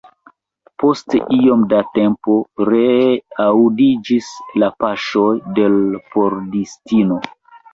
[0.83, 2.37] Post iom da tempo
[2.71, 3.11] ree
[3.45, 4.31] aŭdiĝis
[4.65, 5.29] la paŝoj
[5.61, 7.21] de l' pordistino.